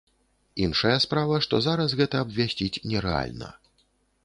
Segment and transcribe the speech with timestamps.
[0.67, 3.49] Іншая справа, што зараз гэта абвясціць нерэальна.